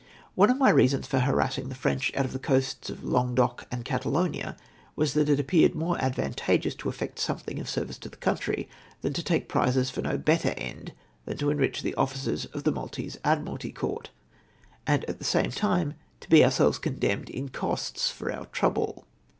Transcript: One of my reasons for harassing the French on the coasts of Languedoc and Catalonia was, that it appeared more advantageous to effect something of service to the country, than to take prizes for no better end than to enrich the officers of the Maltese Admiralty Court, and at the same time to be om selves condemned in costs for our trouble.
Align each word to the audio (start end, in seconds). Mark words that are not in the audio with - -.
One 0.33 0.49
of 0.49 0.57
my 0.57 0.71
reasons 0.71 1.05
for 1.05 1.19
harassing 1.19 1.69
the 1.69 1.75
French 1.75 2.11
on 2.15 2.25
the 2.27 2.39
coasts 2.39 2.89
of 2.89 3.03
Languedoc 3.03 3.67
and 3.69 3.85
Catalonia 3.85 4.57
was, 4.95 5.13
that 5.13 5.29
it 5.29 5.39
appeared 5.39 5.75
more 5.75 6.01
advantageous 6.03 6.73
to 6.73 6.89
effect 6.89 7.19
something 7.19 7.59
of 7.59 7.69
service 7.69 7.99
to 7.99 8.09
the 8.09 8.17
country, 8.17 8.67
than 9.01 9.13
to 9.13 9.21
take 9.21 9.47
prizes 9.47 9.91
for 9.91 10.01
no 10.01 10.17
better 10.17 10.55
end 10.57 10.93
than 11.25 11.37
to 11.37 11.51
enrich 11.51 11.83
the 11.83 11.93
officers 11.93 12.45
of 12.45 12.63
the 12.63 12.71
Maltese 12.71 13.19
Admiralty 13.23 13.71
Court, 13.71 14.09
and 14.87 15.05
at 15.05 15.19
the 15.19 15.23
same 15.23 15.51
time 15.51 15.93
to 16.19 16.29
be 16.29 16.43
om 16.43 16.49
selves 16.49 16.79
condemned 16.79 17.29
in 17.29 17.49
costs 17.49 18.09
for 18.09 18.31
our 18.33 18.47
trouble. 18.47 19.05